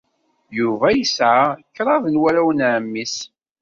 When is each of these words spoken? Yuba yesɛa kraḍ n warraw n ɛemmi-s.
Yuba 0.57 0.87
yesɛa 0.97 1.45
kraḍ 1.75 2.03
n 2.09 2.19
warraw 2.21 2.49
n 2.57 2.65
ɛemmi-s. 2.69 3.15